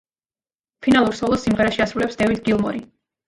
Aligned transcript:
ფინალურ 0.85 1.17
სოლოს 1.19 1.45
სიმღერაში 1.47 1.83
ასრულებს 1.87 2.17
დევიდ 2.23 2.41
გილმორი. 2.49 2.83